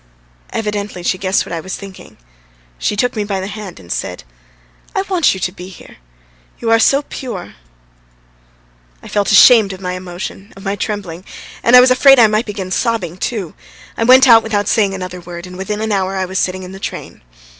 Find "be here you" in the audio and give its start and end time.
5.51-6.71